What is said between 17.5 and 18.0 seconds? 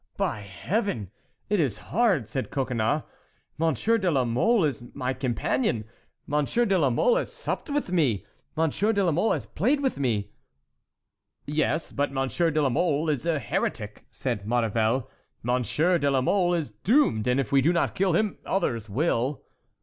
we do not